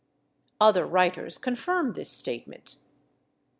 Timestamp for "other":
0.59-0.83